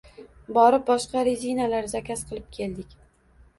Borib 0.55 0.85
boshqa 0.87 1.23
rezinalar 1.29 1.91
zakaz 1.93 2.25
qilib 2.33 2.51
keldik 2.59 2.99